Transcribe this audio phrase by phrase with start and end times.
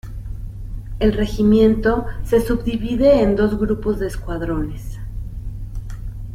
[0.97, 4.97] El Regimiento se subdivide en dos Grupos de Escuadrones.